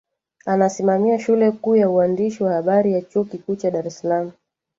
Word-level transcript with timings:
anasimamia 0.45 1.19
shule 1.19 1.51
kuu 1.51 1.75
ya 1.75 1.89
uandishi 1.89 2.43
wa 2.43 2.53
habari 2.53 2.93
ya 2.93 3.01
chuo 3.01 3.23
kikuu 3.23 3.55
cha 3.55 3.71
dar 3.71 3.87
es 3.87 3.97
salaam 3.99 4.31